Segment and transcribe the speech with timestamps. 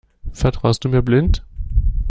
[0.31, 1.45] Vertraust du mir blind?